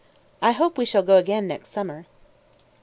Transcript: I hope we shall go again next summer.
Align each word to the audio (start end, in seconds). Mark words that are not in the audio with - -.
I 0.41 0.53
hope 0.53 0.79
we 0.79 0.85
shall 0.85 1.03
go 1.03 1.17
again 1.17 1.47
next 1.47 1.69
summer. 1.69 2.07